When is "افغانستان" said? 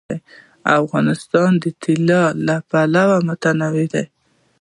0.81-1.51